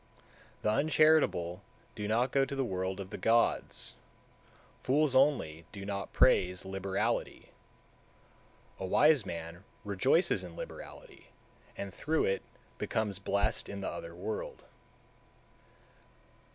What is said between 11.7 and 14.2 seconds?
and through it becomes blessed in the other